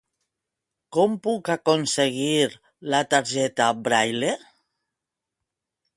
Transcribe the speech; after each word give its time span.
Com 0.95 1.13
puc 1.27 1.51
aconseguir 1.57 2.49
la 2.95 3.03
targeta 3.15 3.71
Braile? 3.89 4.35